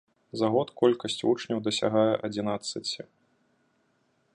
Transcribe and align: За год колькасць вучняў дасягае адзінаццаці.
За 0.39 0.47
год 0.55 0.71
колькасць 0.81 1.19
вучняў 1.29 1.61
дасягае 1.67 2.09
адзінаццаці. 2.31 3.01